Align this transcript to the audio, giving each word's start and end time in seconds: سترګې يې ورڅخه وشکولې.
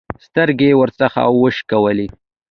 سترګې 0.25 0.67
يې 0.71 0.77
ورڅخه 0.81 1.23
وشکولې. 1.41 2.07